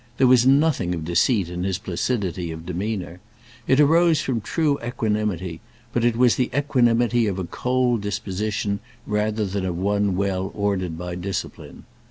[0.17, 3.19] There was nothing of deceit in his placidity of demeanour.
[3.67, 5.61] It arose from true equanimity;
[5.93, 10.97] but it was the equanimity of a cold disposition rather than of one well ordered
[10.97, 11.83] by discipline.